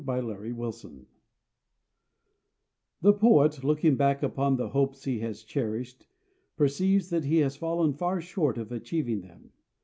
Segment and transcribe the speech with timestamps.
[0.03, 0.95] MY TRIUMPH
[3.03, 6.07] The poet, looking back upon the hopes he has cherished,
[6.57, 9.51] perceives that he has fallen far short of achieving them.